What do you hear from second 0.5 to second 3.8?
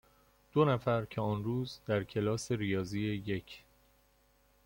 دو نفر که آن روز در کلاس ریاضی یک،